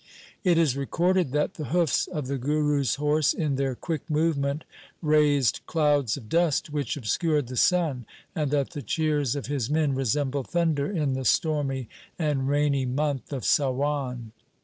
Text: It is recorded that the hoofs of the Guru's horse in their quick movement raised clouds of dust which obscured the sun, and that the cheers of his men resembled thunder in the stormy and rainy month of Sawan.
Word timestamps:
It 0.43 0.57
is 0.57 0.75
recorded 0.75 1.31
that 1.33 1.53
the 1.53 1.65
hoofs 1.65 2.07
of 2.07 2.25
the 2.25 2.39
Guru's 2.39 2.95
horse 2.95 3.33
in 3.33 3.53
their 3.53 3.75
quick 3.75 4.09
movement 4.09 4.63
raised 4.99 5.59
clouds 5.67 6.17
of 6.17 6.27
dust 6.27 6.71
which 6.71 6.97
obscured 6.97 7.45
the 7.45 7.55
sun, 7.55 8.07
and 8.33 8.49
that 8.49 8.71
the 8.71 8.81
cheers 8.81 9.35
of 9.35 9.45
his 9.45 9.69
men 9.69 9.93
resembled 9.93 10.47
thunder 10.47 10.89
in 10.91 11.13
the 11.13 11.23
stormy 11.23 11.87
and 12.17 12.49
rainy 12.49 12.87
month 12.87 13.31
of 13.31 13.45
Sawan. 13.45 14.31